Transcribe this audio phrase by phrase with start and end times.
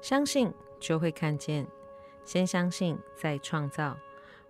[0.00, 1.66] 相信就会看见，
[2.24, 3.98] 先相信再创造。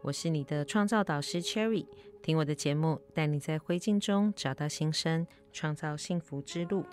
[0.03, 1.87] 我是你的创造导师 Cherry，
[2.23, 6.85] 听我的节目，带你在灰烬中找到新生，创造幸福之路。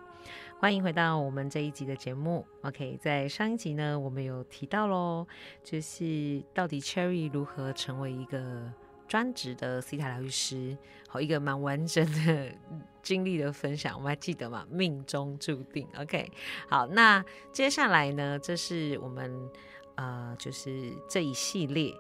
[0.58, 2.46] 欢迎回到我们这一集的节目。
[2.62, 5.28] OK，在上一集呢，我们有提到喽，
[5.62, 8.72] 就是到底 Cherry 如何成为一个
[9.08, 10.78] 专职的西塔疗愈师，
[11.08, 12.52] 好一个蛮完整的
[13.02, 14.66] 经历的分享，我们还记得吗？
[14.70, 15.88] 命中注定。
[15.98, 16.32] OK，
[16.68, 19.50] 好，那接下来呢，这是我们
[19.96, 21.94] 呃，就是这一系列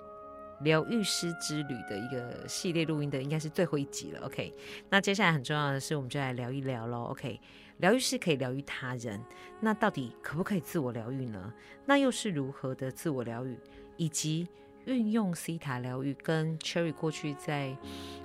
[0.61, 4.25] 疗愈师之旅的一个系列录音的，应该是最后一集了。
[4.25, 4.53] OK，
[4.89, 7.03] 那接下来很重要的是，我们就来聊一聊喽。
[7.05, 7.39] OK。
[7.79, 9.21] 疗愈师可以疗愈他人，
[9.59, 11.53] 那到底可不可以自我疗愈呢？
[11.85, 13.59] 那又是如何的自我疗愈？
[13.97, 14.47] 以及
[14.85, 17.75] 运用西塔疗愈跟 Cherry 过去在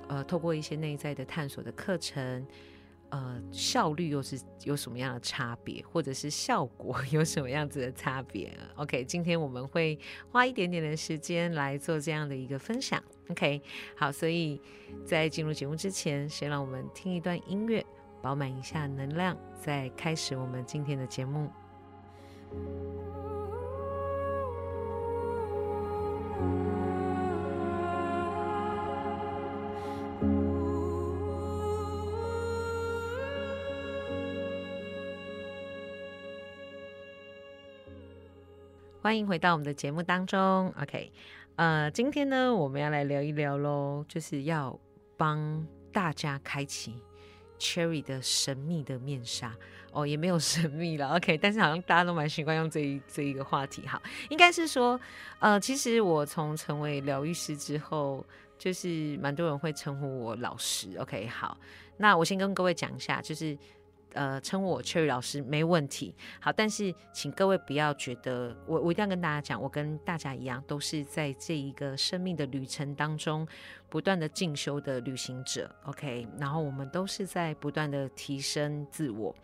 [0.07, 2.45] 呃透过一些内在的探索的课程，
[3.09, 9.99] 呃效率又是有什么样的差别，或者是效果 有什么样子的差别？OK，今天我们会
[10.31, 13.01] 花一点点的时间来做这样的一个分享。
[13.29, 13.61] OK，
[13.95, 14.61] 好，所以
[15.05, 17.85] 在进入节目之前，先让我们听一段音乐。
[18.23, 21.49] 饱满一下能量，再开始我们今天的节目。
[39.01, 40.71] 欢迎回到我们的节目当中。
[40.79, 41.11] OK，
[41.55, 44.79] 呃，今天呢，我们要来聊一聊喽，就是要
[45.17, 46.93] 帮大家开启。
[47.57, 49.55] Cherry 的神秘的面纱
[49.91, 53.99] 哦，也没有神秘了， OK，但是好像大家都蛮习惯用这一这一个话题，好，
[54.29, 54.99] 应该是说，
[55.39, 58.23] 呃，其实我从成为疗愈师之后，
[58.59, 61.57] 就是蛮多人会称呼我老师，OK，好，
[61.97, 63.57] 那我先跟各位讲一下，就是。
[64.13, 66.13] 呃，称我 Cherry 老师没问题。
[66.39, 73.47] 好，但是请各位不要觉得我我一定要跟大家讲，我跟大家一样，都是在这一个生命的旅程当中
[73.89, 75.73] 不断的进修的旅行者。
[75.85, 79.35] OK，然后我们都是在不断的提升自我。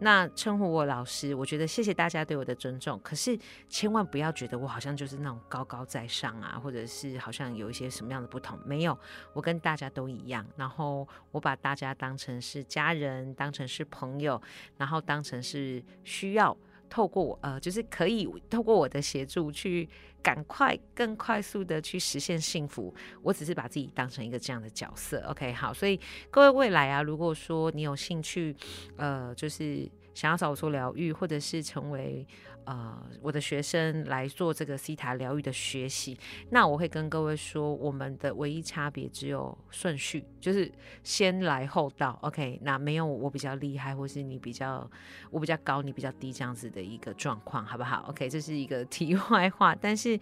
[0.00, 3.00] 那称呼我老师，我觉得谢谢大家对我的尊重。
[3.02, 3.38] 可是
[3.68, 8.58] 千万不要觉得我好像就是那种高高在上啊，或者是好像有一些什么样的不同。
[8.64, 8.98] 没有，
[9.32, 10.46] 我跟大家都一样。
[10.56, 14.40] 然后我把大家当成是家人，当成是朋友，
[14.76, 16.56] 然后当成是需要
[16.88, 19.88] 透过我呃，就是可以透过我的协助去
[20.22, 22.94] 赶快更快速的去实现幸福。
[23.22, 25.20] 我只是把自己当成一个这样的角色。
[25.28, 25.98] OK，好，所以
[26.30, 28.56] 各位未来啊，如果说你有兴趣，
[28.96, 29.90] 呃，就是。
[30.14, 32.26] 想要找我做疗愈，或者是成为
[32.68, 36.18] 呃我的学生来做这个西塔疗愈的学习，
[36.50, 40.70] 那我会跟各位说，我们的唯一差别只有顺序，就是
[41.02, 42.18] 先来后到。
[42.20, 44.88] OK，那没有我比较厉害，或是你比较
[45.30, 49.74] 我比较高，你比较低这样子的一个状况，好不好？OK，这是一个题外话。
[49.74, 50.20] 但是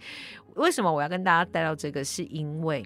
[0.55, 2.01] 为什么我要跟大家带到这个？
[2.01, 2.81] 是因为。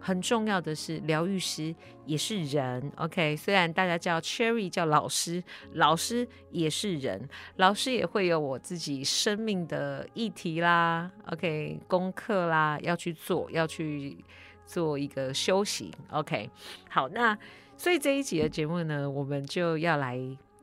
[0.00, 1.74] 很重要的是，疗愈师
[2.06, 3.36] 也是人，OK。
[3.36, 5.44] 虽然大家叫 Cherry 叫老师，
[5.74, 14.24] 老师也是人，老师也会有我自己生命的议题啦，OK，功课啦要去做，要去
[14.64, 16.48] 做一个修行，OK。
[16.88, 17.38] 好，那
[17.76, 20.18] 所以这一集的节目呢，我们就要来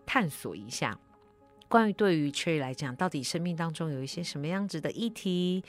[0.05, 0.97] 探索一下，
[1.67, 5.63] 关于对于 Cherry 来讲，到底生命当中有一些什么样子的议题？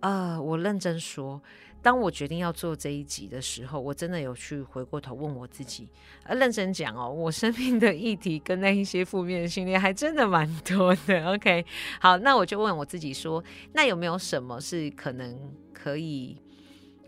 [0.00, 1.40] 呃，我认真说。
[1.80, 5.88] 当我决定要做这一集的时候，我真的有去回过头问我自己，
[6.24, 11.32] 呃，认真讲哦，我生命的议题跟那一些负面的训练还真的蛮多的。
[11.32, 11.64] OK，
[12.00, 15.38] 好，那我就问我自己说，那有没有什么是可能
[15.72, 16.36] 可以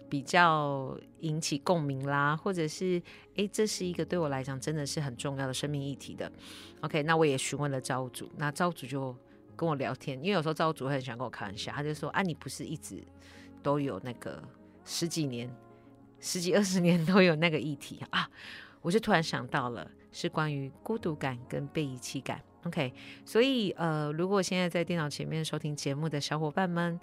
[0.09, 3.03] 比较引起共鸣啦，或者是
[3.35, 6.31] 诶，这是一个对我来讲真的是很重要的生命议题的
[6.83, 9.15] ？OK，那我也询问了招主，那招主就
[9.57, 13.03] 跟我聊天，因为有时候招主很喜欢跟我开玩笑，他就说啊，你不是一直
[13.65, 14.41] 都有那个。
[14.93, 15.49] 十几年、
[16.19, 18.29] 十几二十年都有那个议题啊，
[18.83, 22.43] 我就突然想到了，是关于孤独感跟被遗弃感。
[22.65, 22.93] OK，
[23.25, 26.99] 所以呃，如果现在在电脑前面收听节目的小伙伴们，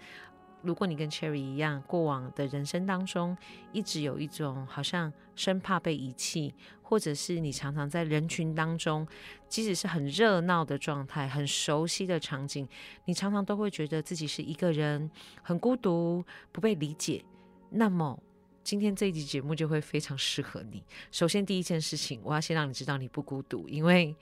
[0.63, 3.37] 如果你跟 Cherry 一样，过往的人生当中
[3.71, 9.07] 一直有一种好像生怕被遗弃，或者是你常常在人群当中，
[9.47, 12.67] 即使是很热闹的状态、很熟悉的场景，
[13.05, 15.09] 你常常都会觉得自己是一个人，
[15.41, 17.23] 很孤独，不被理解。
[17.69, 18.21] 那么
[18.63, 20.83] 今天这一集节目就会非常适合你。
[21.11, 24.15] 首先，第一件事情，我要先让你知道你不孤独，因为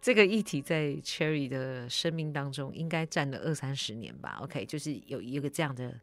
[0.00, 4.38] 这个议题在 Cherry 的生命当中应该占了二三十年吧。
[4.42, 6.00] OK，就是有一个这样的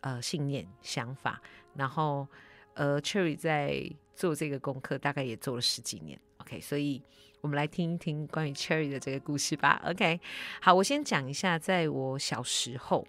[0.00, 1.42] 呃信念想法，
[1.74, 2.26] 然后
[2.74, 6.18] 呃 Cherry 在做这个功课大概也做了十几年。
[6.38, 7.02] OK，所以
[7.42, 9.82] 我们来听一听关于 Cherry 的这个故事吧。
[9.84, 10.18] OK，
[10.62, 13.06] 好，我先讲一下，在我小时候，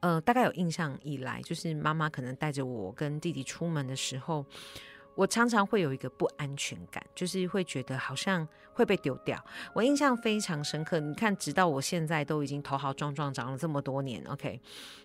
[0.00, 4.44] 呃，大概有印象以来，就是妈妈可能带着我跟弟弟出门的时候。
[5.14, 9.44] 我常常会有一个不安全感，就是会觉得好像会被丢掉。
[9.72, 14.60] 我印象非常深刻，你看，直到我现在都已经头好壮壮，长了这么多年，OK。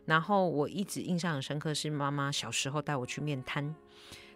[0.06, 3.74] 然后我一直印象很深刻，是妈妈小时候带我去面摊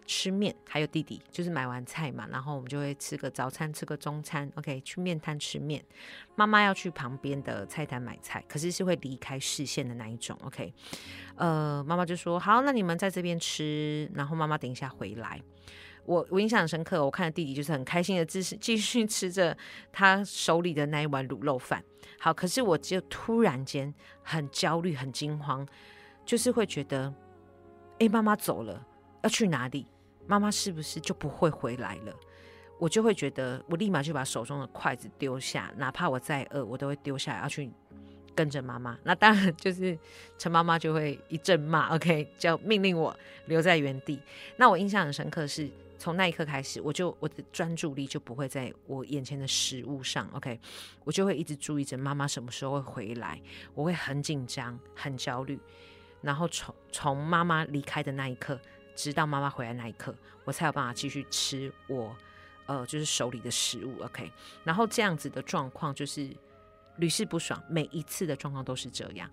[0.08, 4.80] 吃面，还有弟弟，就是买完菜嘛，然后我们就会吃个早餐，吃个中餐，OK。
[4.80, 5.84] 去面摊吃面，
[6.34, 10.72] 妈妈要去旁边的菜摊买菜，可是是会离开视线的那一种，OK。
[11.36, 15.38] 呃，妈妈就说好，那你们在这边吃，然后妈妈等一下回来。
[16.06, 19.54] 我我印象很深刻，我看着弟弟就是很开心的继续，继续吃着
[19.92, 21.84] 他手里的那一碗卤肉饭。
[22.18, 25.68] 好，可是我就突然间很焦虑、很惊慌，
[26.24, 27.12] 就是会觉得，
[27.98, 28.82] 哎，妈妈走了，
[29.22, 29.86] 要去哪里？
[30.28, 32.14] 妈妈是不是就不会回来了？
[32.78, 37.68] 我就会觉得，我立马就把手中的筷子丢下，哪怕我再饿，我都会丢下来，要去
[38.36, 38.96] 跟着妈妈。
[39.02, 39.98] 那当然就是
[40.38, 44.20] 陈妈妈就会一阵骂，OK， 就命令我留在原地。
[44.56, 45.68] 那我印象很深刻是。
[46.00, 50.56] 从那一刻开始，我就我的专注力就不会在我眼前的食物上，OK，
[51.02, 53.42] 我就会一直注意着妈妈什么时候会回来，
[53.74, 55.58] 我会很紧张、很焦虑，
[56.22, 58.60] 然后从从妈妈离开的那一刻，
[58.98, 60.12] 直到妈妈回来那一刻，
[60.44, 62.16] 我才有办法继续吃我
[62.66, 64.28] 呃就是手里的食物，OK，
[64.64, 66.28] 然后这样子的状况就是
[66.96, 69.30] 屡试不爽，每一次的状况都是这样。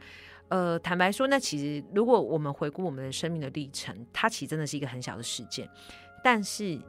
[0.49, 5.67] 呃，坦白说，那其实如果我们回顾我们的生命的历程，它其实真的是一个很小的事件。
[6.23, 6.79] 但是，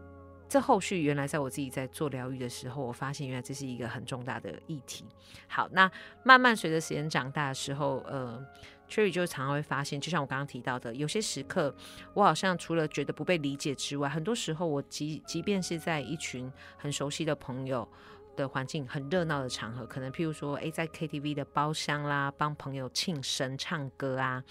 [0.47, 5.07] 这后续原来在我自己在做疗愈的时候，我发现原来这是一个很重大的议题。
[5.49, 5.91] 好，那
[6.23, 8.47] 慢慢随着时间长大的时候，呃
[8.89, 11.75] ，Cherry 就常常会发现，就像我刚刚提到的，有些时刻，
[12.15, 17.89] 我好像除了觉得不被理解之外，很多时候我即即便是在一群很熟悉的朋友
[18.37, 24.45] 的环境、很热闹的场合，可能譬如说，诶，在 KTV 的包厢啦，帮朋友庆生、唱歌啊，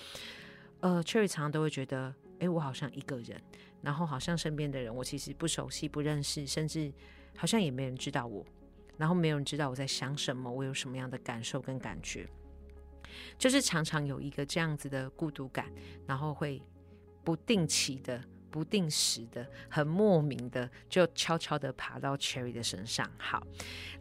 [0.80, 3.42] 呃，Cherry 常常都会觉得，诶，我好像一个人。
[3.82, 6.92] 然后好像身边的人我其实不熟悉、不认识，甚至
[7.38, 8.44] 好像也没人知道我，
[8.98, 12.28] 然后没有人知道我在想什么，我有什么样的感受跟感觉，
[13.38, 15.72] 就是常常有一个这样子的孤独感，
[16.06, 16.62] 然后会
[17.24, 23.10] 不定期的、不定时的、很莫名的就悄悄的爬到 Cherry 的身上。
[23.18, 23.46] 好，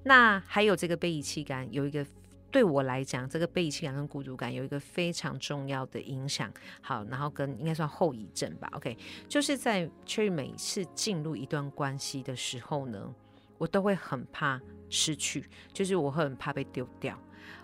[0.04, 2.06] 那还有这个被遗弃感，有一个。
[2.50, 6.48] 对我来讲，这个被遗弃感跟孤独感有一个非常重要的影响。
[6.80, 8.70] 好，然后跟应该算后遗症吧。
[8.74, 8.96] OK，
[9.28, 13.12] 就是在 Cherry 每次进入一段关系的时候呢，
[13.58, 14.60] 我都会很怕
[14.94, 17.18] 失去，就是我会很怕被丢掉。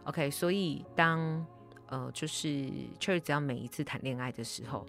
[0.05, 1.47] OK，所以当
[1.87, 2.69] 呃，就是
[2.99, 4.85] 确实只要每一次谈恋爱的时候，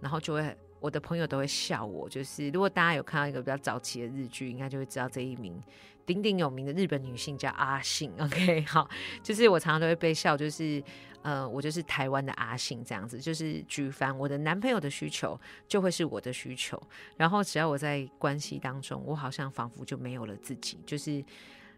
[0.00, 0.56] 然后就会。
[0.78, 5.58] 我的朋友都会笑我，就是如果大家有看到一个比较早期的日剧，应该就会知道这一名
[6.04, 8.12] 鼎鼎有名的日本女性叫阿信。
[8.20, 8.88] OK， 好，
[9.22, 10.80] 就是我常常都会被笑，就是
[11.22, 16.80] 呃，我就是台湾的阿信这样子，就是举凡我的男朋友的需求就会是我的需求，
[17.16, 21.24] 然后只要我在关系当中，我好像仿佛就没有了自己，就是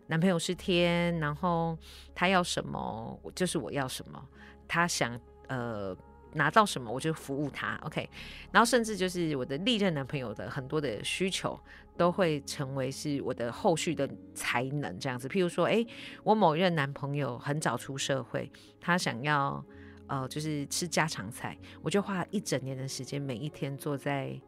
[0.09, 1.79] 男朋友是天，然后
[2.15, 4.29] 他要什么就是我要什么，
[4.67, 5.97] 他想呃。
[6.35, 8.07] 拿到什么我就服务他，OK，
[8.53, 11.59] 然后甚至就是我的历任男朋友的很多的需求
[11.97, 15.27] 都会成为是我的后续的才能这样子。
[15.27, 15.85] 譬如说，哎，
[16.23, 19.65] 我某一任男朋友很早出社会，他想要
[20.07, 24.38] 呃就是吃家常菜，我就花一整年的时间，每一天坐在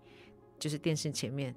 [0.59, 1.57] 就是电视前面。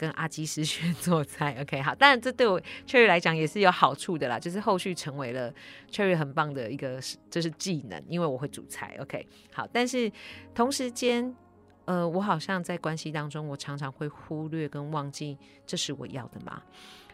[0.00, 5.52] 跟阿基师学 做菜，OK，好，当然这对我 Cherry 来讲也是有好处的啦，就是后续成为了
[5.90, 10.10] Cherry 很棒的一个就是技能，因为我会煮菜，OK，好，但是
[10.54, 11.36] 同时间，
[11.84, 16.62] 呃，我好像在关系当中，我常常会忽略跟忘记这是我要的嘛，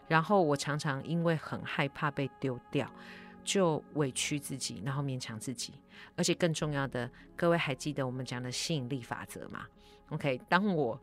[0.07, 2.89] 然后我常常因为很害怕被丢掉，
[3.43, 5.73] 就委屈自己，然后勉强自己，
[6.15, 9.65] 而且更重要的，各位还记得我们讲的吸引力法则吗
[10.11, 10.97] ？OK，当我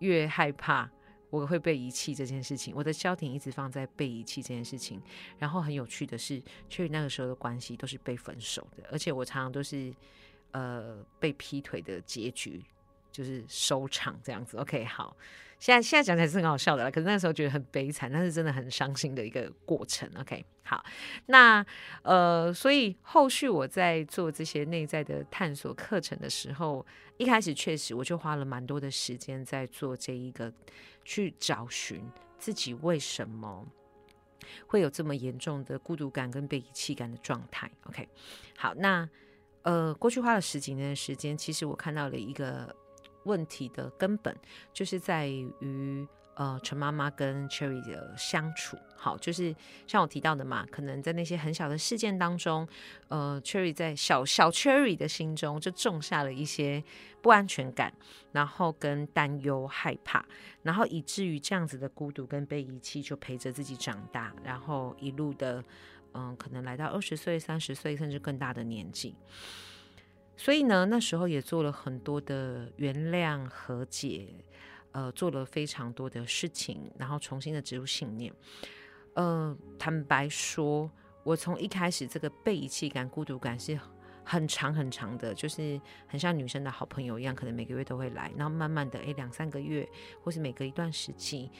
[0.00, 0.90] 越害怕。
[1.32, 5.00] 我会被遗弃这件事情，我的焦点一直放在被遗弃这件事情。
[5.38, 9.94] 然后很有趣的是，确实那个时候的关系都是被分手的，而且我常常都是
[10.50, 12.62] 呃被劈腿的结局，
[13.12, 14.56] 就是收场这样子。
[14.56, 15.16] OK，好。
[15.60, 20.10] 现在现在讲起来是很好笑的了，可是那时候觉得很悲惨，但是真的很伤心的一个过程。
[20.18, 20.84] OK，好，
[21.26, 21.64] 那
[22.02, 26.84] 呃，所以后续我在做这些内在的探索课程的时候，
[27.16, 30.52] 一开始确实我就花了蛮多的时间在做这一个，
[31.04, 32.04] 去找寻
[32.40, 33.64] 自己为什么
[34.66, 37.70] 会有这么严重的孤独感跟被遗弃感的状态。
[37.84, 38.08] OK，
[38.56, 39.08] 好，那
[39.62, 42.74] 呃，过去花了十几年的时间，其实我看到了一个。
[43.24, 44.36] 问题的根本
[44.72, 49.54] 就是在于，呃，陈妈妈跟 Cherry 的相处，好，就是
[49.86, 52.66] 像我提到的嘛，可能在那些很小的事件当中，
[53.08, 56.82] 呃，Cherry 在小小 Cherry 的心中就种下了一些
[57.20, 57.92] 不安全感，
[58.32, 60.24] 然后跟担忧、害怕，
[60.62, 65.62] 然后以至于这样子的孤独跟被遗弃，就陪着自己长大，然后一路的，
[66.14, 69.14] 嗯，可能来到二十岁、三十岁，甚至更大的年纪。
[70.36, 74.28] 所以呢，那时候也做了很多的原谅、和解。
[74.94, 78.30] 呃，做了非常多的事情，然后重新的植入信念。
[79.14, 80.90] 呃，坦白说，
[81.24, 83.80] 我从一开始这个被遗弃感、孤独感是
[84.22, 88.30] 很长很长的，就是很像女生的好朋友一样，可能每个月都会来。
[88.36, 89.88] 然后慢慢的，哎，两三个月，
[90.22, 91.50] 或是每隔一段时期，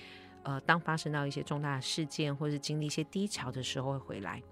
[0.42, 4.42] 呃，当发生到一些重大的事件，或是经历一些低潮的时候会回来。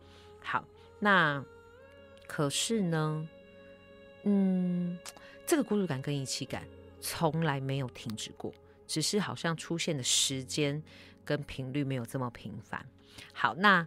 [0.41, 0.65] 好，
[0.99, 1.45] 那
[2.27, 3.29] 可是呢，
[4.25, 4.99] 嗯，
[5.47, 6.67] 这个孤独感跟遗弃感
[7.01, 8.53] 从来没有停止过。
[8.87, 10.83] 只是好像出现的时间
[11.25, 12.85] 跟频率没有这么频繁。
[13.33, 13.87] 好，那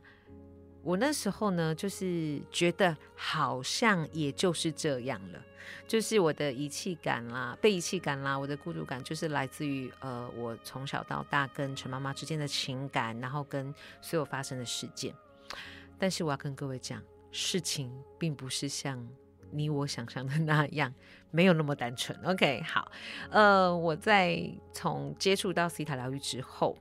[0.82, 5.46] 我那时候呢，就是觉得好像也就是这样了，
[5.86, 15.13] 就是我的遗弃感啦、被遗弃感啦、我的孤独感，就是来自于呃，我从小到大跟陈妈妈之间的情感，然后跟所有发生的事件。
[16.00, 19.06] 但是我要跟各位讲，事情并不是像。
[19.53, 20.93] 你我想象的 那样，
[21.31, 22.17] 没有那么单纯。
[22.25, 22.91] OK，好，
[23.29, 26.75] 呃，我在从接触到西塔疗愈之后，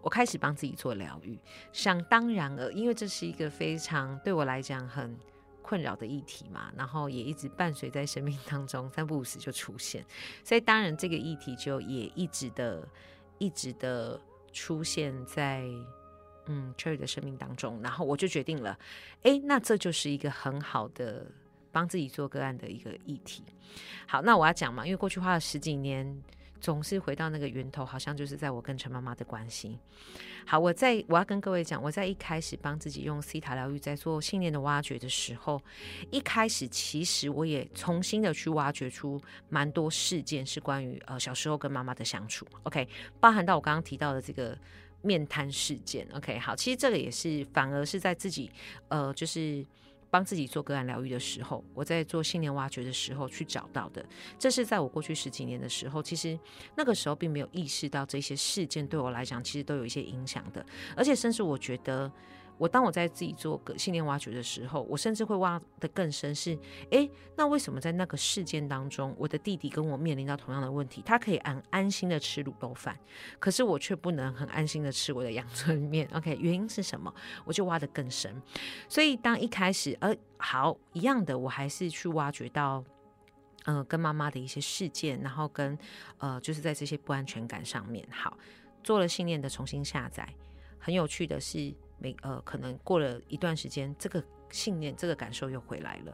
[0.00, 1.38] 我开始帮自己做疗愈。
[1.72, 5.16] 想当然了，因为这是一个非常对我来讲很
[5.60, 10.04] 困扰的议题嘛，然后也一直伴随在生命当中，三不五时就出现，
[10.42, 12.86] 所以当然这个议题就也一直的、
[13.38, 14.20] 一直的
[14.52, 15.64] 出现在
[16.46, 17.80] 嗯 Cherry 的生命当中。
[17.80, 18.76] 然后我就决定了，
[19.22, 21.24] 哎，那这就是一个很好的。
[21.72, 23.42] 帮自己做个案的一个议题。
[24.06, 26.22] 好，那我要讲嘛，因为过去花了十几年，
[26.60, 29.78] 总是回到那个源头，好像就是在我跟陈妈妈的关系。
[30.44, 35.60] 好，我在我要跟各位讲，我在一开始帮自己用西塔疗愈在做信念的挖掘的时候，
[36.10, 42.46] 一开始其实我也重新的去挖掘出蛮多事件，是关于呃小时候跟妈妈的相处。
[42.64, 42.86] OK，
[43.20, 44.58] 包含到我刚刚提到的这个
[45.00, 46.06] 面瘫事件。
[46.12, 48.50] OK，好，其实这个也是反而是在自己
[48.88, 49.64] 呃就是。
[50.12, 54.04] 帮自己做个案疗愈的时候，我在做信念挖掘的时候去找到的，
[54.38, 56.38] 这是在我过去十几年的时候，其实
[56.76, 60.64] 那个时候并没有意识到这些事件对我来讲，其实都有一些影响的，
[60.94, 62.12] 而且甚至我觉得。
[62.58, 66.56] 我当我在自己做个信念挖掘的时候，我甚至会挖的更深，是
[66.90, 72.96] 诶，那为什么在那个事件当中，我的弟弟跟我面临到同样的问题，他可以安安心的吃卤肉饭，
[73.40, 77.12] 可是我却不能很安心的吃我的阳春面？OK，原因是什么？
[77.44, 78.40] 我就挖的更深。
[78.88, 82.84] 所以当一开始，呃，好一样的，我还是去挖掘到，
[83.64, 85.76] 嗯，跟妈妈的一些事件，然后跟
[86.18, 88.38] 呃，就是在这些不安全感上面，好
[88.84, 90.28] 做了信念的重新下载。
[90.78, 91.74] 很有趣的是。
[92.02, 96.12] 每呃，可能过了一段时间，这个信念、这个感受又回来了。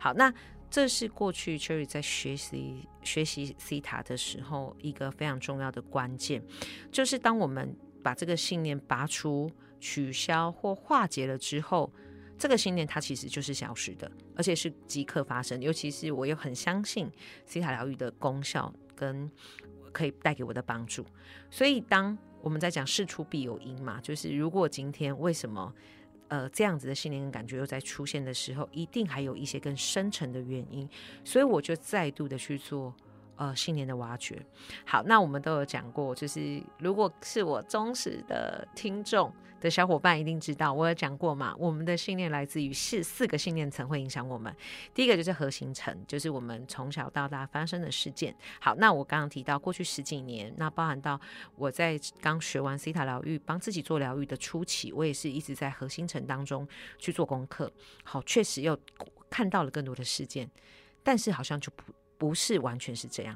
[0.00, 0.32] 好，那
[0.68, 6.42] 这是过去 Cherry 在学习学习 C 塔的时候一个非常重要的关键，
[6.90, 11.90] 就是当我们把这个信念拔除、取消或化解了之后，
[12.36, 15.60] 这个信念它其实就是消失的，而且是即刻发生。
[15.60, 17.08] 尤其是我又很相信
[17.46, 19.30] C 塔疗愈的功效跟
[19.92, 21.06] 可以带给我的帮助，
[21.50, 22.18] 所以当。
[22.40, 25.72] 我们在讲事出必有因嘛，就是如果今天为什么
[26.28, 30.88] 呃这样子的信念跟感觉又在出现的时候，一定还有一些更深层的原因，
[31.24, 32.94] 所以我就再度的去做
[33.38, 34.44] 呃信念的挖掘。
[34.84, 39.32] 好，那我们都有讲过，就是如果是我忠实的听众。
[39.60, 41.52] 的小伙伴一定知道，我有讲过嘛。
[41.58, 44.54] 我们的信念来自于四四个信念层会影响我们。
[44.94, 48.32] 第一个就是核心层，就是我们从小到大发生的事件。
[48.60, 51.20] 好，那我刚刚提到过去十几年，那包含到
[51.56, 56.64] 我在刚学完西塔疗愈，帮自己做疗愈的初期，我也是一直在核心层当中
[56.96, 57.68] 去做功课。
[58.04, 58.78] 好，确实又
[59.28, 60.48] 看到了更多的事件，
[61.02, 61.82] 但是好像就不
[62.18, 63.34] 不是完全是这样。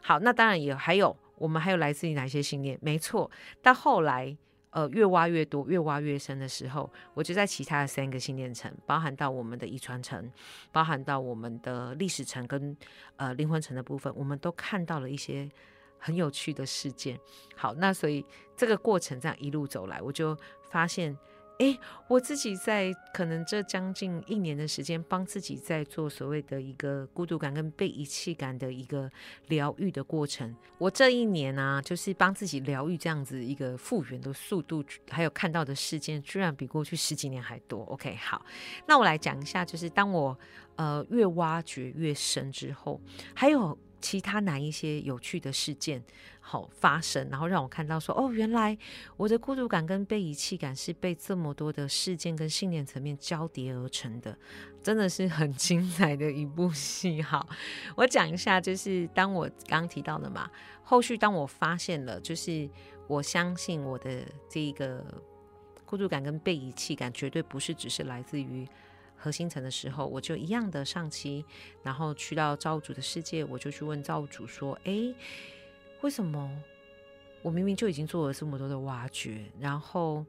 [0.00, 2.78] 好，那当然也还有，我们还有来自于哪些信念？
[2.80, 4.34] 没错，到后来。
[4.72, 10.30] 呃，越挖越多，越挖越深的时候，我就在其他的三个信念层，包含到我们的遗传层，
[10.70, 12.76] 包含到我们的历史层跟
[13.16, 15.50] 呃灵魂层的部分，我们都看到了一些
[15.98, 17.18] 很有趣的事件。
[17.56, 18.24] 好，那所以
[18.56, 20.38] 这个过程这样一路走来，我就
[20.70, 21.18] 发现。
[21.60, 29.10] 哎，我自己在可能这将近一年的时间，帮自己在做所谓的一个孤独感跟被遗弃感的一个
[29.48, 30.56] 疗愈的过程。
[30.78, 37.84] 我这一年啊，就是帮自己疗愈这样子一个复原的速度，还有看到的事件，居然比过去十几年还多。
[37.84, 38.42] OK，好，
[38.86, 40.38] 那我来讲一下，就是当我
[40.76, 42.98] 呃越挖掘越深之后，
[43.34, 46.02] 还有其他哪一些有趣的事件
[46.40, 48.76] 好发生，然后让我看到说，哦，原来
[49.16, 54.36] 我的孤独感跟被遗弃感是被这么多的事件跟信念层面交叠而成的，
[54.82, 57.22] 真的是很精彩的一部戏。
[57.22, 57.48] 好，
[57.96, 60.50] 我讲一下，就是当我刚提到的嘛，
[60.82, 62.68] 后续当我发现了，就是
[63.06, 65.04] 我相信我的这一个
[65.84, 68.66] 孤独感跟被遗弃感，绝对不是只是来自于。
[69.22, 71.44] 核心层的时候，我就一样的上期，
[71.82, 75.14] 然后去到造物主的世界，我就去问造物主说：“哎，
[76.00, 76.50] 为什么
[77.42, 80.24] 我明明就已经做了这么多的挖掘，然后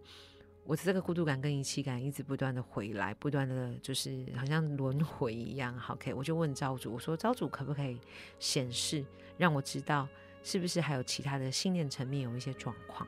[0.65, 5.74] 我的这个孤独感跟遗弃感一直不断的回来，不断的就是好像轮回一样。
[5.88, 7.98] ”OK，我就问造物主，我说：“造物主可不可以
[8.39, 9.05] 显示
[9.38, 10.05] 让我知道，
[10.43, 13.07] 是不是还有其他的信念层面有一些状况？”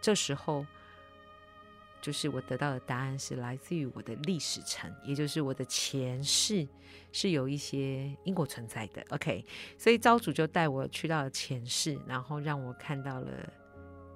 [0.00, 0.64] 这时候。
[2.06, 6.64] 就是我得到的答案是来自于我的历史层，也就是我的前世
[7.10, 9.04] 是有一些因果存在的。
[9.08, 9.44] OK，
[9.76, 13.52] 所以招主就带我去到了前世，然后让我看到了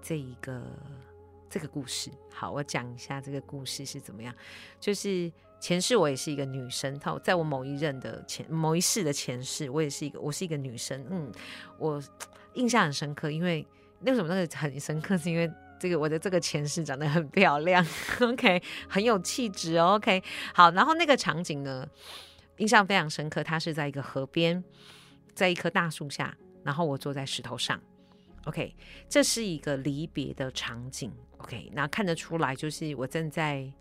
[0.00, 0.62] 这一个
[1.48, 2.12] 这个故事。
[2.32, 4.32] 好，我讲一下这个故事是怎么样。
[4.78, 5.28] 就是
[5.58, 11.04] 前世我也是一个女生，她在我某一任的前某一世的前世，我也是一个我是一个女生。
[11.10, 11.32] 嗯，
[11.76, 12.00] 我
[12.54, 13.66] 印象很深刻，因为
[14.02, 15.50] 为什么那个很深刻，是因为。
[15.80, 17.84] 这个我的这个前世长得很漂亮
[18.20, 20.22] ，OK， 很有气质，OK，
[20.52, 21.88] 好，然后那个场景呢，
[22.58, 24.62] 印象非常深刻，它是在一个河边，
[25.34, 27.80] 在一棵大树下，然后我坐在石头上
[28.44, 28.76] ，OK，
[29.08, 33.72] 这是一个离别的场景，OK，那看得出来就是我正在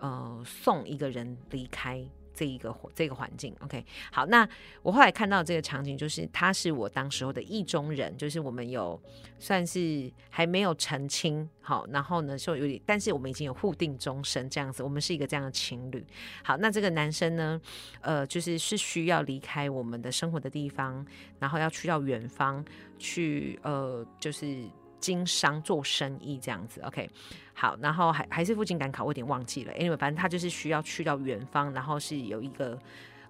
[0.00, 2.06] 呃送一个人离开。
[2.34, 4.48] 这一个这个环境，OK，好，那
[4.82, 9.00] 我后来看到这个场景，就是他是我当时候的意中人，就是我们有
[9.38, 16.04] 算是还没有成亲，好，然后呢就有点，但是我们已经有互定终身这样子，我们是一个这样的情侣。
[16.42, 17.60] 好，那这个男生呢，
[18.00, 21.06] 呃，就是是需要离开我们的生活的地方，
[21.38, 22.64] 然后要去到远方
[22.98, 24.64] 去，呃，就是。
[25.04, 27.10] 经商做生意这样子，OK，
[27.52, 29.72] 好，然后还还是附近赶考，我有点忘记了。
[29.74, 32.78] Anyway，反正他就是需要去到远方，然后是有一个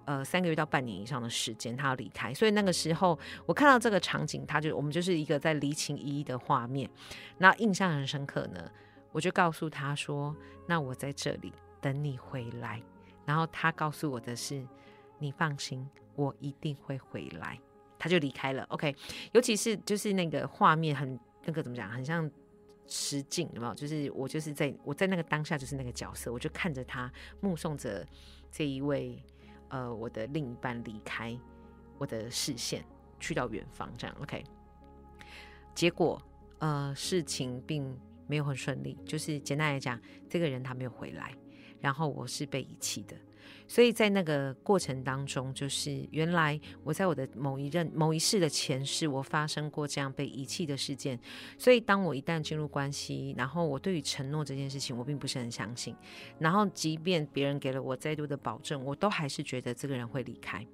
[0.05, 2.33] 呃三个月到半年以上的时间，他要离开。
[2.33, 6.89] 所以那个时候我看到这个场景，他就我们就是一个在离情依依的画面，
[7.39, 8.71] 那印象很深刻呢。
[9.11, 10.33] 我就告诉他说
[10.67, 12.81] ：“那我在这里等你回来。”
[13.25, 14.65] 然后他告诉我的是
[15.19, 15.85] ：“你放心，
[16.15, 17.59] 我一定会回来。”
[17.99, 18.63] 他就离开了。
[18.69, 18.95] OK，
[19.33, 21.19] 尤其是就是那个画面很。
[21.45, 21.89] 那个怎么讲？
[21.89, 22.29] 很像
[22.87, 23.73] 实境，有没有？
[23.73, 28.05] 就是我就是在我在那个当下就是那个角色，我就看着他目送着
[28.51, 29.23] 这一位
[29.69, 31.37] 呃我的另一半离开
[31.97, 32.83] 我的视线，
[33.19, 34.15] 去到远方这样。
[34.21, 34.43] OK，
[35.73, 36.21] 结果
[36.59, 41.33] 呃事情并没有很顺利，就是简单来讲，这个人他没有回来，
[41.79, 43.15] 然后我是被遗弃的。
[43.67, 51.19] 所以在那个过程当中，就是原来我在我的某一任、某一世的前世，我发生过这样被遗弃的事件。
[51.57, 55.95] 所以当我一旦进入关系，然后我对于承诺这件事情，我并不是很相信。
[56.39, 60.65] 然后即便别人给了我再多的保证，我都还是觉得这个人会离开。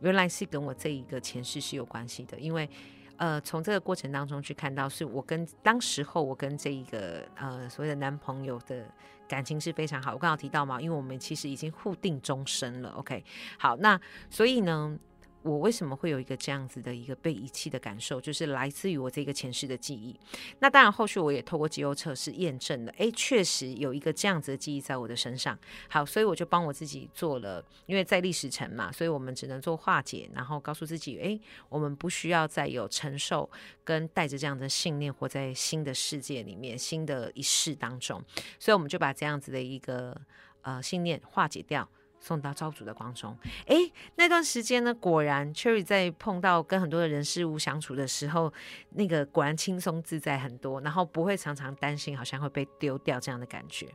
[0.00, 2.68] 原来是跟我这一个前世是有关系的，因为。
[3.16, 8.84] 呃，从这个过程当中去看到，是我跟当时候我跟这一个呃所谓的男朋友的
[9.28, 10.12] 感情是非常好。
[10.12, 12.90] 我刚刚提到嘛，因为我们其实已经互定终身了。
[12.90, 13.24] OK，
[13.58, 14.00] 好，那
[14.30, 14.98] 所以呢。
[15.44, 20.18] 我为什么会有一个这样子的一个被遗弃的感受，就是来自于我这个前世的记忆。
[20.60, 25.58] 那当然，后续我也透过肌肉测试验证了，哎，确实有一个这样子的记忆在我的身上。
[25.86, 33.50] 好，所以我就帮我自己做了，因为在历史层嘛，所以我们只能做化解，然后告诉自己，哎，我们不需要再有承受
[33.84, 38.18] 跟带着这样的信念活在新的世界里面，新的一世当中。
[38.58, 40.18] 所以我们就把这样子的一个
[40.62, 41.86] 呃信念化解掉。
[42.24, 43.76] 送到造主的光中，哎，
[44.16, 48.50] 那段时间呢，果然 Cherry 在碰到跟很多的人事物相处的时候，
[48.92, 53.86] 那个果然轻松自在很多，然后不会常常担心好像会被丢掉这样的感觉。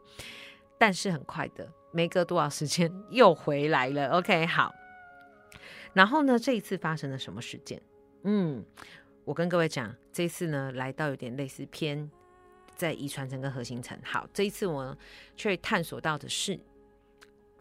[0.77, 4.09] 但是很快的，没隔多少时间又回来了。
[4.09, 4.71] OK，好。
[5.93, 7.81] 然后呢，这一次发生了什么事件？
[8.25, 8.63] 嗯，
[9.25, 12.07] 我跟各位讲，这次呢来到有点类似偏
[12.75, 13.99] 在遗传层跟核心层。
[14.03, 14.95] 好，这一次我
[15.35, 16.59] Cherry 探索到的是。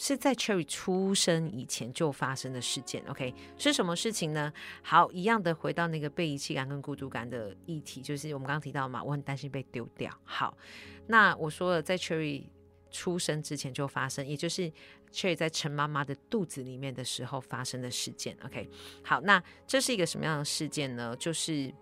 [0.00, 3.34] 是在 Cherry 出生以前就发生的事件，OK？
[3.56, 4.52] 是什么事情呢？
[4.80, 10.10] 好，一样的回到那个被遗弃感跟孤独感的议题，就是我们刚刚提到嘛，我很担心被丢掉。
[10.22, 10.56] 好，
[11.08, 12.44] 那我说了，在 Cherry
[12.92, 14.72] 出生之前就发生，也就是
[15.10, 18.70] Cherry 在陈妈妈的肚子里面的时候发生的事件，OK？
[19.02, 21.16] 好，那这是一个什么样的事件呢？
[21.16, 21.74] 就是，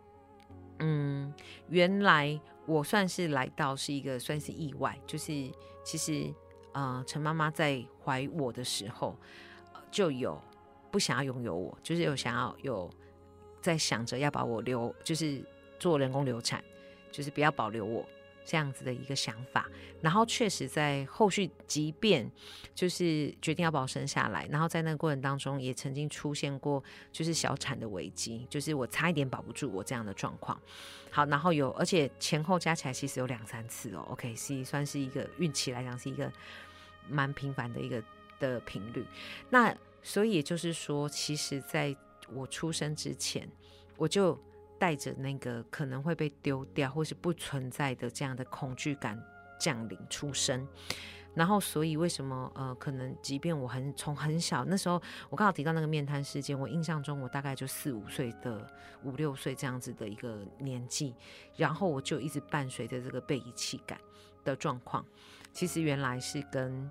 [0.78, 1.32] 嗯，
[1.68, 5.50] 原来我算是来到是一个算是意外，就是
[5.84, 6.32] 其实。
[6.72, 9.18] 呃，陈妈妈在怀我的时候，
[9.90, 10.40] 就有
[10.92, 12.88] 不想要拥有我，就是有想要有
[13.60, 15.44] 在想着要把我留，就是
[15.80, 16.62] 做人工流产，
[17.10, 18.08] 就是不要保留我。
[18.48, 19.68] 这样子的一个想法，
[20.00, 22.30] 然后确实在后续，即便
[22.76, 30.56] 就是决定要把我生下来，然后在那个过程当中，也曾经出现过就是小产的危机，就是我差一点保不住我这样的状况。
[31.10, 34.06] 好，然后有，而且前后加起来其实有两三次哦。
[34.10, 36.32] OK，是算是一个运气来讲是一个
[37.08, 38.02] 蛮频繁的一个
[38.38, 39.06] 的频率。
[39.50, 41.96] 那所以也就是说，其实在
[42.32, 43.48] 我出生之前，
[43.96, 44.38] 我就。
[44.78, 49.18] 带着那个可能会被丢掉或是不存在的这样的恐惧感
[49.58, 50.68] 降临出生，
[51.32, 58.70] 然后所以为什么呃可能即便我很从很小那时候我刚好提到那个面瘫事件，我印象中我大概就四五岁的
[59.02, 61.14] 五六岁这样子的一个年纪，
[61.56, 63.98] 然后我就一直伴随着这个被遗弃感
[64.44, 65.02] 的状况，
[65.56, 66.90] 其实原来是跟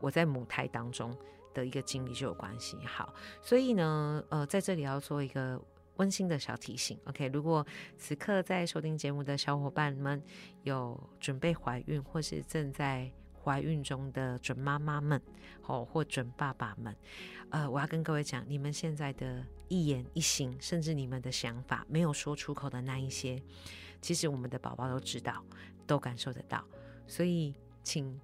[0.00, 1.16] 我在母胎当中
[1.54, 2.76] 的一个经历就有关系。
[2.84, 5.62] 好，所以呢呃在这里要做一个。
[5.96, 7.28] 温馨的小提醒，OK。
[7.28, 7.64] 如果
[7.98, 10.20] 此刻在收听节目的小伙伴们
[10.62, 13.12] 有准备怀孕或是正在
[13.44, 15.20] 怀孕中的准妈妈们，
[15.66, 16.96] 哦，或准爸爸们，
[17.50, 23.40] 呃，我要跟各位讲，你们现在的一言一行，甚至你们的想法没有说出口的那一些，
[24.00, 25.44] 其实我们的宝宝都知道，
[25.86, 26.64] 都感受得到。
[27.06, 28.20] 所以，请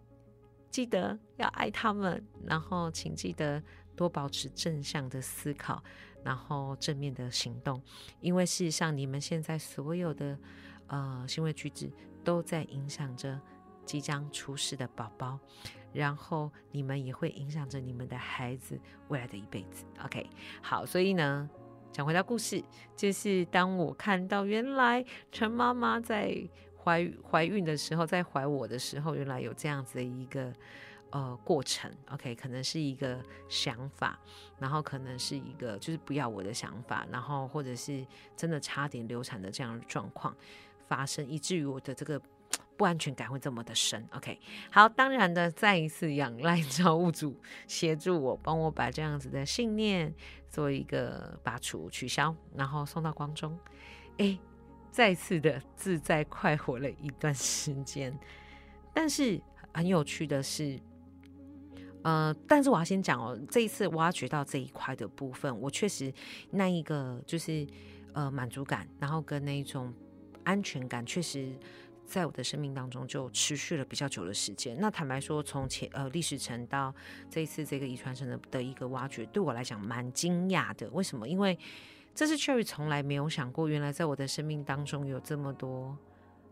[0.71, 3.63] 记得要爱他们，然后请记得
[3.97, 5.83] 多保持正向的思考。
[6.25, 7.81] 然后正面的行动，
[8.21, 10.37] 因为事实上你们现在所有的
[10.89, 11.91] 呃行为举止
[12.25, 13.41] 都在影响着
[13.87, 15.39] 即将出世的宝宝，
[15.93, 19.85] 然后你们也会影响着你们的孩子未来的一辈子。
[20.05, 20.29] OK，
[20.61, 21.49] 好，所以呢，
[21.93, 22.63] 讲回到故事，
[22.97, 26.37] 就是当我看到原来陈妈妈在
[26.89, 30.53] 怀怀孕的时候，在怀我的时候，原来有这样子的一个。
[31.11, 34.21] 呃，过程，OK，可能是一个想法，
[34.59, 40.37] 然后可能是一个就是不要我的想法，然后或者是真的差点流产的这样的状况
[40.87, 42.21] 发生，以至于我的这个
[42.77, 44.39] 不安全感会这么的深，OK。
[44.71, 47.35] 好，当然的，再一次仰赖造物主
[47.67, 50.15] 协助我，帮我把这样子的信念
[50.51, 53.59] 做一个拔除、取消，然后送到光中，
[54.19, 54.39] 哎，
[54.91, 58.17] 再次的自在快活了一段时间。
[58.93, 59.41] 但是
[59.73, 60.79] 很有趣的是。
[62.05, 66.11] 呃，但是我要先讲哦，这一次挖掘到这一块的部分，我确实
[66.53, 67.67] 那一个就是
[68.13, 69.93] 呃满足感，然后跟那一种
[70.45, 71.53] 安全感，确实
[72.07, 74.79] 在我的生命当中就持续了比较久的时间。
[74.81, 76.95] 那坦白说，从前呃历史层到
[77.29, 80.89] 这一次这个遗传层的的一个挖掘，对我来讲蛮惊讶的。
[80.91, 81.29] 为什么？
[81.29, 81.59] 因为
[82.15, 85.97] 这是 Cherry 从来没有想过，原来在我的生命当中有这么多。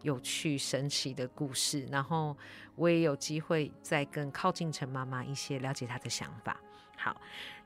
[0.03, 2.37] 有趣神奇的故事，然后
[2.77, 6.61] 我也有机会再更靠近陈妈妈一些，了解她的想法。
[6.97, 7.21] 好，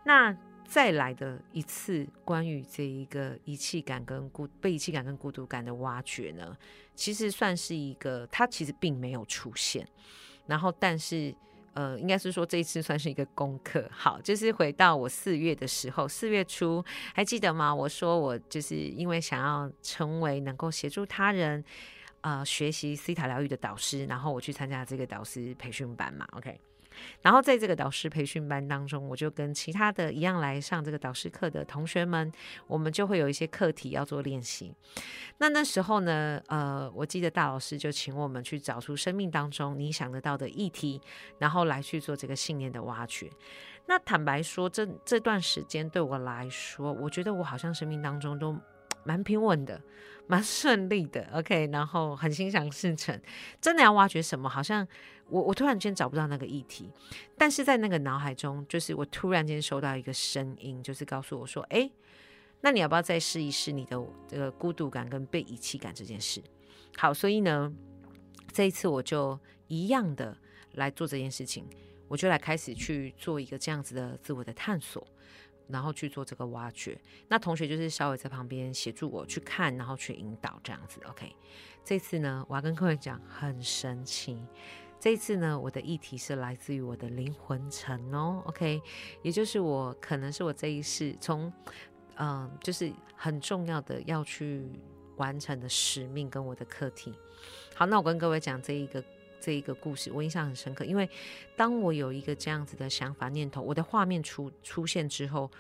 [0.05, 0.35] 那
[0.67, 6.57] 再来的一次关于这一个遗弃感跟孤被遗弃感跟孤独感的挖掘呢，
[6.95, 9.87] 其实算是一个，它其实并没有出现。
[10.47, 11.35] 然后，但是
[11.75, 13.89] 呃，应该是说这一次算是一个功课。
[13.91, 17.75] 好，就是回到我四月的时候，四月初还记得吗？
[17.75, 21.65] 我说我就是因为想要成为能够协助他人。
[22.23, 26.61] 呃，学习西塔疗愈的导师，然后我去参加这个导师培训班嘛，OK。
[27.23, 32.31] 然后在这个导师培训班当中，我就跟其他的一样来上这个导师课的同学们，
[32.67, 34.73] 我们就会有一些课题要做练习。
[35.39, 41.01] 那那时候呢，呃，我记得大老师就请我们去找出生命当中你想得到的议题，
[41.39, 43.31] 然后来去做这个信念的挖掘。
[43.87, 48.57] 那坦白说，这这段时间对我来说，我觉得我好像生命当中都。
[49.05, 49.81] 蛮平稳的，
[50.27, 53.19] 蛮顺利的，OK，然后很心想事成。
[53.61, 54.49] 真的要挖掘什么？
[54.49, 54.87] 好像
[55.29, 56.91] 我我突然间找不到那个议题，
[57.37, 61.91] 但是在那个脑海中，就是我突然间收到一个声音，就是告诉我说：“哎，
[62.61, 66.43] 那你要不要再试一试你的这个孤独感跟被遗弃感这件事？”
[66.99, 67.73] 好，所以呢，
[68.53, 70.37] 这一次我就一样的
[70.73, 71.65] 来做这件事情，
[72.09, 75.07] 我就来开始去做一个这样子的自我的探索。
[75.73, 81.01] 然后去做这个挖掘，那同学就是稍微在旁边协助我去看，然后去引导这样子。
[81.09, 81.35] OK，
[81.85, 84.39] 这次呢，我要跟各位讲很神奇。
[84.99, 88.43] 这次呢，我的议题是来自于我的灵魂层哦。
[88.47, 88.83] OK，
[89.23, 91.53] 也就是我可能是我这一世从
[92.17, 94.69] 嗯，就是很重要的要去
[95.17, 97.15] 完成的使命跟我的课题。
[97.75, 99.03] 好，那我跟各位讲这一个。
[99.41, 101.09] 这一个故事我印象很深刻，因为
[101.57, 105.51] 当我有一个这样子的想法念头，我的画面出出现之后，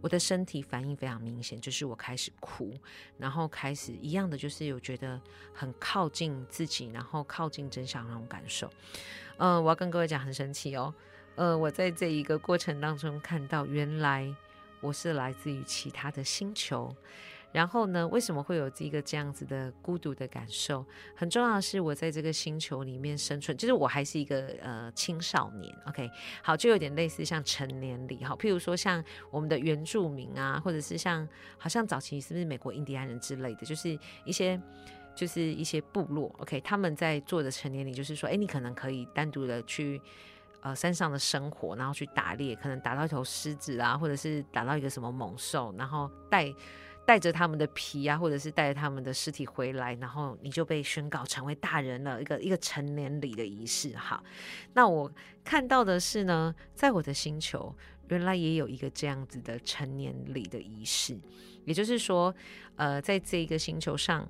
[0.00, 2.72] 我的身体反应非常明显，就是我开始哭，
[3.18, 5.20] 然后开始一样的就是有觉得
[5.52, 8.70] 很靠近自己，然后靠近真相那种感受。
[9.38, 10.94] 嗯，我要跟各位讲很神奇哦，
[11.34, 14.32] 呃，我在这一个过程当中看到，原来
[14.80, 16.94] 我是来自于其他的星球。
[17.54, 20.84] 然后呢，为什么会有一个这样子的孤独的感受？
[21.14, 25.72] 很重要的是，我在这个星球里面生存，就是我还是一个呃青少年。
[25.86, 26.10] OK，
[26.42, 34.60] 好，就有点类似像成年礼，好，譬如说像我们的原住民啊，或者是像好像早期是不是美国印第安人之类的，就是一些
[35.14, 36.34] 就是一些部落。
[36.40, 40.02] OK，他们在做的成年礼，就是说，哎，你可能可以单独的去
[40.60, 46.52] 呃山上的生活，然后去打猎，可能打到一头狮子啊，或者是打到一个什么猛兽，然后带。
[47.06, 53.90] 带着他们的皮啊，或者是带着他们的尸体回来，然后你就被宣告成为大人了，一个一个成年礼的仪式。
[53.90, 54.22] 哈，
[54.72, 55.12] 那我
[55.44, 57.74] 看到的是呢，在我的星球
[58.08, 61.18] 原来也有一个这样子的成年礼的仪式，
[61.66, 62.34] 也就是说，
[62.76, 64.26] 呃，在这一个星球上，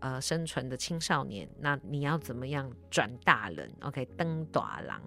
[0.00, 5.00] 呃，生存的青少年，那你要怎么样转大人？OK，登大郎，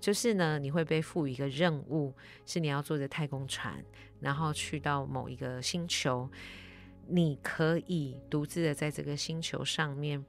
[0.00, 2.14] 就是呢，你会被赋予一个任务，
[2.46, 3.84] 是你要坐着太空船，
[4.20, 6.30] 然后去到某一个星球。
[7.06, 10.24] 你可以独自的在这个星球上面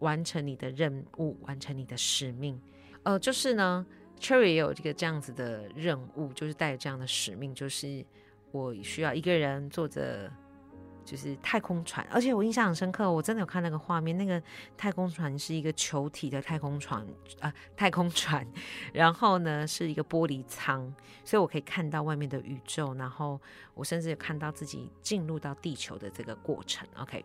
[0.00, 2.60] 完成你的任务，完成你的使命。
[3.02, 3.86] 呃，就是呢
[4.20, 8.04] ，Cherry 也有这个这样子的任务，就是带着这样的使命，就是
[8.50, 10.30] 我需要一个人坐着。
[11.08, 14.42] 就是太空船，而且我印象很深刻，我真的有看那个画面，那个
[14.76, 17.02] 太空船是一个球体的太空船
[17.40, 18.46] 啊，太空船，
[18.92, 20.94] 然后呢是一个玻璃舱，
[21.24, 23.40] 所以我可以看到外面的宇宙，然后
[23.72, 26.86] 我甚至有看到自己进入到地球的这个过程。
[26.98, 27.24] OK，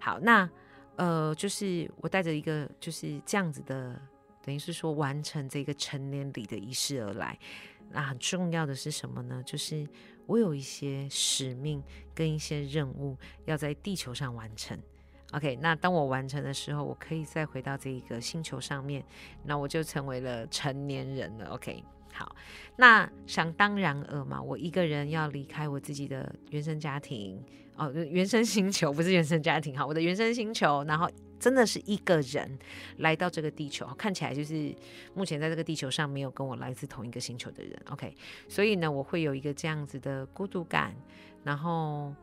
[0.00, 0.48] 好，那
[0.96, 4.00] 呃，就是我带着一个就是这样子的，
[4.42, 7.38] 等于是说完成这个成年礼的仪式而来。
[7.90, 9.42] 那很重要的是什么呢？
[9.46, 9.86] 就是
[10.28, 11.82] 我有一些使命
[12.14, 14.78] 跟一些任务要在地球上完成。
[15.32, 19.02] OK，那当我完成的时候，我可以再回到这一个星球上面，
[19.42, 21.46] 那我就成为了成年人了。
[21.46, 22.36] OK，好，
[22.76, 27.42] 那想当然尔嘛，我一个人要离开我自己的原生家庭
[27.76, 31.10] 哦，原生星球不是原生家庭哈，我的原生星球，然后。
[31.38, 32.58] 真的是一个人
[32.98, 34.74] 来到这个地球，看起来就是
[35.14, 37.80] 目前在这个地球上没有跟我来自同一个星球的人。
[37.90, 38.14] OK，
[38.48, 40.94] 所以呢，我会有一个这样子的孤独感，
[41.44, 42.14] 然后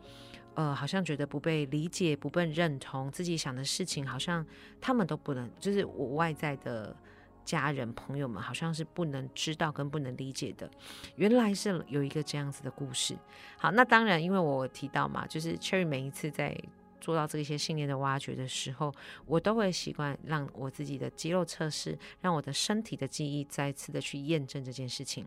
[0.54, 4.46] 呃，好像觉得不被理解、不被认同，自己想的事情好像
[4.80, 6.96] 他们都不能，就是我外在的
[7.44, 10.70] 家人朋友们好像是不能知道跟不能理解的。
[11.16, 13.16] 原来是有一个这样子的故事。
[13.58, 16.58] 好，那当然，因为我提到嘛，就是 Cherry 每一次在。
[17.06, 18.92] 做到这些信念的挖掘的时候，
[19.28, 25.24] 我都会习惯让我自己的肌肉测试，让我的身体的记忆再次的去验证这件事情。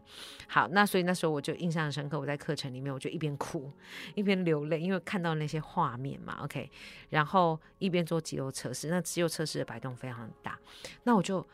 [0.49, 3.71] 好，那所以那时候我就印象很深刻，我在课程里面我就一边哭
[4.17, 6.41] 一边流泪，因为看到那些画面嘛。
[6.43, 6.69] OK，
[7.11, 10.59] 然后一边做肌肉测试，那肌肉测试的摆动非常大，
[11.05, 11.47] 那我就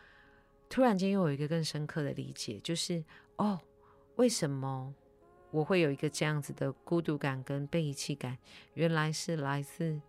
[0.71, 3.05] 突然间又有一个更深刻的理解，就是
[3.37, 3.61] 哦，
[4.17, 4.95] 为什么
[5.51, 8.39] 我会有一个这样子的孤独感跟被遗弃感？
[8.73, 10.01] 原来是来自。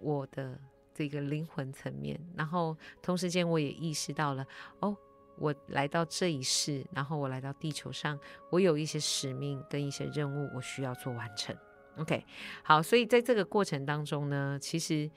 [0.00, 0.58] 我的
[0.94, 4.44] 这个灵魂层面，然后同时间我也意识到了，
[4.80, 4.96] 哦，
[5.36, 8.18] 我来到这一世，然后我来到地球上，
[8.50, 11.56] 我有一些使命跟一些任务，我需要做完成。
[11.98, 12.24] OK，
[12.64, 15.08] 好，所以在这个过程当中呢，其实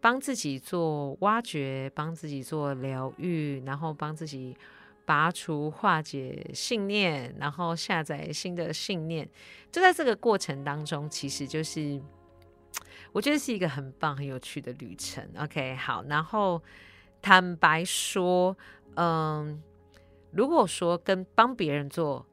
[0.00, 4.54] 帮自己做挖掘，帮自己做疗愈，然后帮自己
[5.06, 9.26] 拔除化解信念，然后下载新的信念，
[9.72, 11.98] 就在这个过程当中，其实就是。
[13.14, 15.24] 我觉得是一个很棒、很有趣的旅程。
[15.38, 16.60] OK，好，然后
[17.22, 18.56] 坦白说，
[18.96, 19.62] 嗯，
[20.32, 22.26] 如果说跟帮别人做。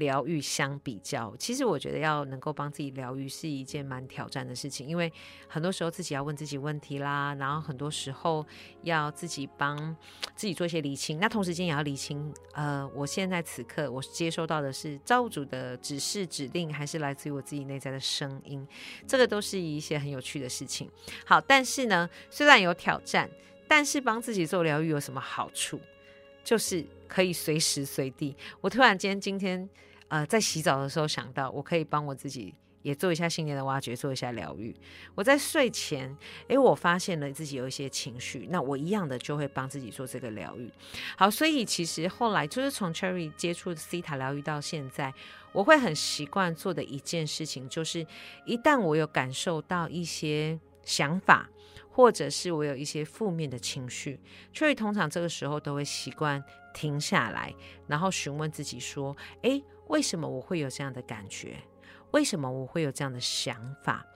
[0.00, 5.12] 疗愈相比较，其实我觉得要能够帮自己疗愈是一件蛮挑战的事情，因为
[5.46, 8.44] 很多时候自己要问自己问题啦，然后很多时候
[8.82, 9.76] 要自己帮
[10.34, 18.66] 自己做一些理清，那同时间也要理清，呃，我现在此刻我接收到的是造物主的指示指令，还是来自于我自己内在的声音，
[19.06, 20.90] 这个都是一些很有趣的事情。
[21.24, 23.30] 好，但是呢，虽然有挑战，
[23.68, 25.78] 但是帮自己做疗愈有什么好处？
[26.42, 28.34] 就是可以随时随地。
[28.62, 29.68] 我突然间今天，
[30.10, 34.74] 呃，在洗澡的时候想到，我可以帮我自己也做一下信念的挖掘，做一下疗愈。
[35.14, 36.14] 我在睡前，
[36.48, 40.70] 诶，我发现了自己有一些情绪，那我一样的就会帮自己做这个疗愈。
[41.16, 45.14] 好，所以其实后来就是从 Cherry 接触 C 塔疗愈到现在，
[45.52, 48.06] 我会很习惯做的一件事情，就是
[48.44, 51.48] 一旦我有感受到一些想法。
[51.92, 54.18] 或者是我有一些负面的情绪，
[54.54, 56.42] 所以通常这个时候都会习惯
[56.72, 57.52] 停下来，
[57.88, 61.56] 然后询问自己说：“诶，为什么我会有这样的感觉？
[62.12, 64.06] 为什么我会有这样的想法？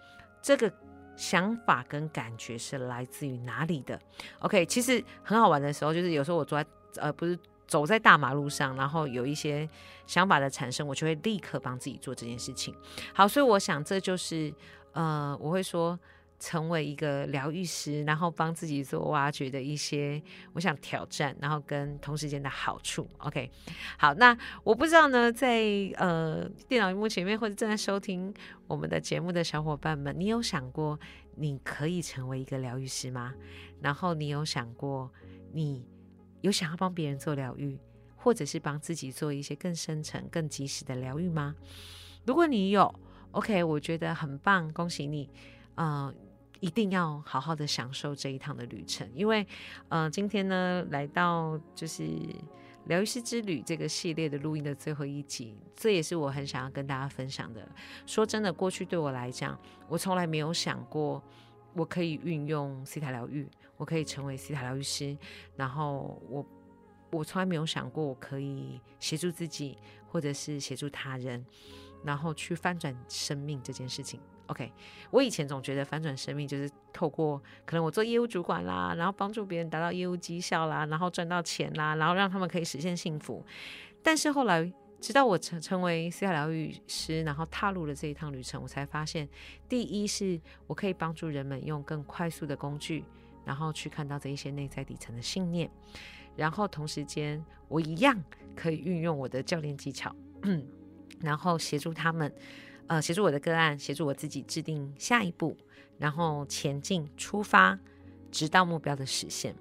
[0.40, 0.72] 这个
[1.16, 4.00] 想法跟感觉是来自于哪里的
[4.38, 9.68] ？”OK，其实很好玩的时候，就是有时候我坐在呃，不是走在大马路上，然后有一些
[10.06, 12.74] 想法的产生，我就会立刻帮自己做这件事情。
[13.12, 14.54] 好，所以我想这就是
[14.92, 15.98] 呃，我会说。
[16.38, 23.08] 成为一个疗愈师，然后帮自己做挖掘的一些，我想挑战，然后跟同时间的好处。
[23.18, 23.50] OK，
[23.96, 25.62] 好，那我不知道呢，在
[25.96, 28.34] 呃电脑荧幕前面或者正在收听
[28.66, 30.98] 我们的节目的小伙伴们，你有想过
[31.36, 33.32] 你可以成为一个疗愈师吗？
[33.80, 35.10] 然后你有想过
[35.52, 35.86] 你
[36.42, 37.78] 有想要帮别人做疗愈，
[38.16, 41.54] 或者是帮自己做一些更深层、更及时的疗愈吗？
[42.26, 42.94] 如果你有
[43.30, 45.30] ，OK，我觉得很棒，恭喜你，
[45.76, 46.14] 嗯。
[46.64, 49.46] 一定要好好的享受这一趟的旅程，因为，
[49.90, 52.08] 呃，今天呢来到就是
[52.86, 57.68] 疗愈师之旅这个系列的录音的最后一集，这也是我很想要跟大家分享的。
[58.06, 59.58] 说真的，过去对我来讲，
[59.90, 61.22] 我从来没有想过
[61.74, 63.46] 我可以运用西塔疗愈，
[63.76, 65.14] 我可以成为西塔疗愈师，
[65.56, 66.46] 然后我
[67.10, 69.76] 我从来没有想过我可以协助自己，
[70.08, 71.44] 或者是协助他人，
[72.02, 74.18] 然后去翻转生命这件事情。
[74.46, 74.70] OK，
[75.10, 83.42] 我以前总觉得反转生命就是透过可能我做业务主管啦，然后帮助别人达到业务绩效啦，然后赚到钱啦，然后让他们可以实现幸福。
[84.02, 89.26] 但是后来，直到我成成为私下疗愈师，然后踏入了这一趟旅程，我才发现，
[89.66, 93.02] 第一是我可以帮助人们用更快速的工具，
[93.46, 95.70] 然后去看到这一些内在底层的信念，
[96.36, 98.22] 然后同时间我一样
[98.54, 100.14] 可以运用我的教练技巧，
[101.22, 102.30] 然后协助他们。
[102.86, 105.56] 呃，协助我的个案，协助我自己制定下一步，
[105.98, 107.78] 然后前进出发，
[108.30, 109.54] 直到目标的实现。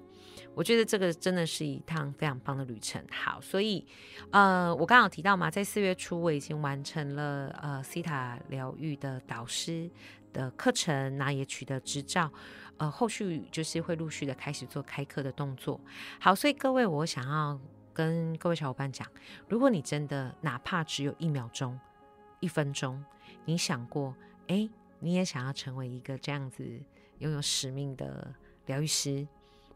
[0.54, 3.04] 我觉得这个真的是一趟非常棒的旅程。
[3.10, 3.84] 好，所以
[4.30, 9.90] 呃，我刚刚有提到嘛，在四月初我已经完成了呃西塔疗愈的导师
[10.32, 12.30] 的课程，那也取得执照，
[12.76, 15.80] 呃，后续就是会陆续的开始做开课的动作。
[16.20, 17.58] 好，所以各位，我想要
[17.92, 19.06] 跟各位小伙伴讲，
[19.48, 21.76] 如果你真的哪怕只有一秒钟、
[22.44, 23.02] 一分钟，
[23.46, 24.14] 你想过，
[24.48, 26.62] 哎，你也想要成为一个这样子
[27.20, 28.34] 拥有使命的
[28.66, 29.26] 疗愈师，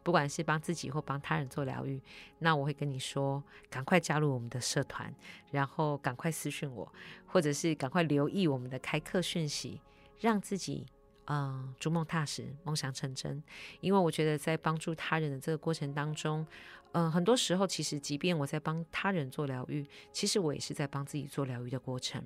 [0.02, 1.98] 不管是帮自己或帮他人做疗愈，
[2.38, 5.10] 那我会跟你说，赶快加入我们的社团，
[5.50, 6.92] 然后赶快私讯我，
[7.26, 9.80] 或者是赶快留意我们的开课讯息，
[10.20, 10.84] 让自己。
[11.30, 13.42] 嗯，逐梦踏实，梦想成真。
[13.80, 16.46] 因为我觉得在帮助他人的这个过程当中，
[16.92, 22.22] 嗯，很多时候其实，即便我在帮他人做疗愈，其实我也是在帮自己做疗愈的过程。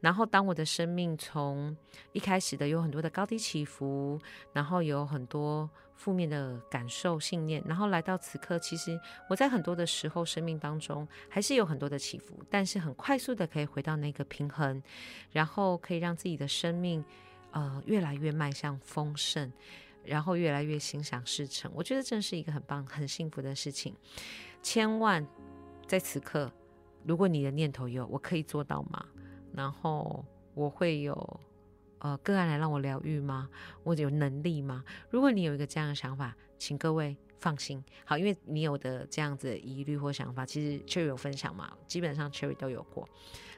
[0.00, 1.76] 然后，当我的生命从
[2.12, 4.20] 一开始的有很多的高低起伏，
[4.52, 8.98] 然后有很多负面的感受、信念，然后来到此刻，其实
[9.30, 14.82] 我在很多的时候生命当中还是有很多的起伏，但是很快速的可以回到那个平衡，
[15.30, 17.04] 然后可以让自己的生命。
[17.52, 19.52] 呃，越来越迈向丰盛，
[20.04, 21.70] 然后越来越心想事成。
[21.74, 23.94] 我觉得这是一个很棒、很幸福的事情。
[24.62, 25.26] 千万
[25.86, 26.50] 在此刻，
[27.04, 29.06] 如果你的念头有“我可以做到吗？”
[29.54, 31.40] 然后我会有
[31.98, 33.48] 呃个案来让我疗愈吗？
[33.84, 34.84] 我有能力吗？
[35.10, 37.84] 如果你有一个这样的想法，请各位放心。
[38.04, 43.06] 好，因为你有的这样子的疑虑或想法，其实 Cherry 有分享嘛，基本上 Cherry 都有过。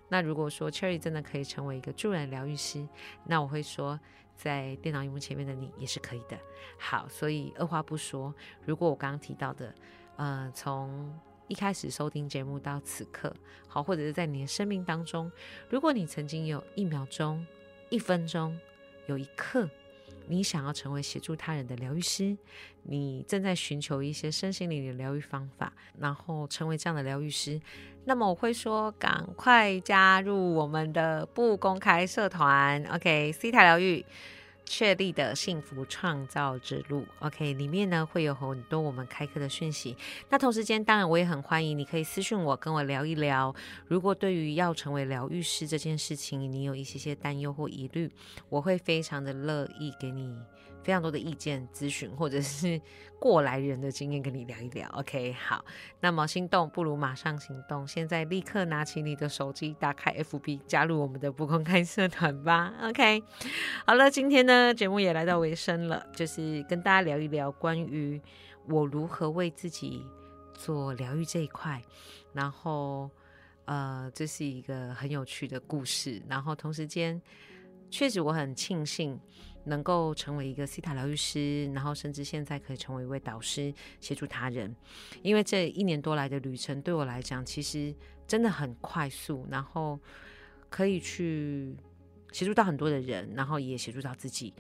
[0.09, 2.87] 那如果说 Cherry 真的可以成为一个助人疗愈师，
[3.25, 3.99] 那我会说，
[4.37, 6.39] 在电脑荧幕前面的你也是可以的。
[6.79, 9.75] 好，所以二话不说，如果我刚刚提到的，
[10.17, 13.35] 呃，从一开始收听节目到此刻，
[13.67, 15.31] 好，或者是在你的生命当中，
[15.69, 17.47] 如果你曾经有一秒钟、
[17.91, 18.59] 一分钟、
[19.07, 19.69] 有一刻。
[20.27, 22.37] 你想要成为协助他人的疗愈师，
[22.85, 27.61] 你正在寻求一些身心灵的疗愈方法，然后成为这样的疗愈师，
[28.05, 34.05] 那么我会说，赶快加入我们的不公开社团，OK？C 台疗愈。
[34.65, 39.97] 确立的幸福创造之路，OK，里面呢会有很多我们开课的讯息。
[40.31, 43.55] 那同时间，当然我也很欢迎你可以私讯我，跟我聊一聊。
[43.87, 48.11] 如果对于要成为疗愈师这件事情，你有一些些担忧或疑虑，
[48.49, 50.37] 我会非常的乐意给你。
[50.83, 52.79] 非常多的意见咨询，或者是
[53.19, 54.87] 过来人的经验跟你聊一聊。
[54.91, 55.65] OK，好，
[56.01, 62.75] 那么心动不如马上行动，现在立刻拿起你的手机，打开 FB，加入我们的不公开社团吧。
[62.83, 63.23] OK，
[63.87, 68.21] 好了，今天呢节目也来到尾声了，就是跟大家聊一聊关于
[68.69, 70.05] 我如何为自己
[70.55, 71.83] 做疗愈这一块，
[72.33, 73.11] 然后
[73.65, 77.21] 呃，这是一个很有趣的故事，然后同时间
[77.91, 79.21] 确实我很庆幸。
[79.67, 84.77] 能够成为一个西塔疗愈师，然后甚至现在可以成为一位导师，协助他人。
[85.23, 87.95] 因为这一年多来的旅程，对我来讲其实
[88.27, 89.99] 真的很快速，然后
[90.69, 91.75] 可以去
[92.35, 94.53] 协助到很多的人，然后也协助到自己，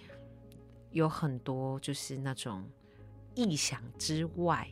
[0.92, 2.64] 有很多就是那种
[3.34, 4.70] 意想之外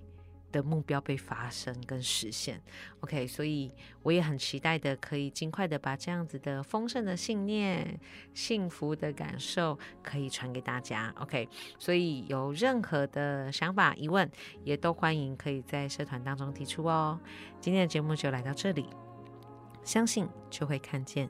[0.53, 2.63] 的目标被发生跟实现
[3.01, 3.73] ，OK，所以
[4.05, 7.99] 我也很期待的，可以尽快的把这样子的丰盛的信念、
[8.35, 11.49] 幸福的感受可以传给大家，OK，
[11.81, 14.31] 所以有任何的想法、疑问，
[14.63, 17.19] 也都欢迎可以在社团当中提出哦。
[17.61, 18.87] 今天的节目就来到这里，
[19.83, 21.29] 相信就会看见，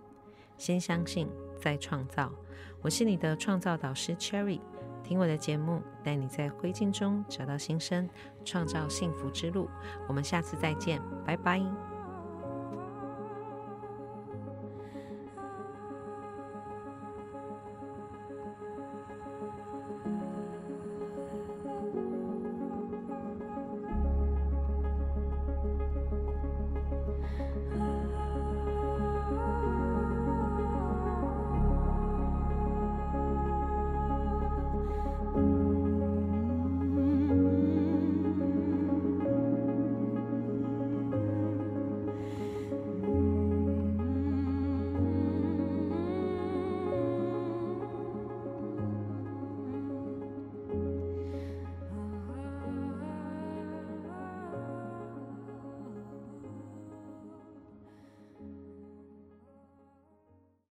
[0.58, 1.26] 先相信
[1.62, 2.30] 再创造。
[2.82, 4.60] 我是你的创造导师 Cherry。
[5.04, 8.08] 听我的节目，带你在灰烬中找到新生，
[8.44, 9.68] 创造幸福之路。
[10.08, 11.91] 我们下次再见，拜拜。